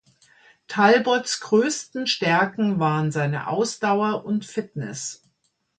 [0.67, 5.21] Talbots größten Stärken waren seine Ausdauer und Fitness.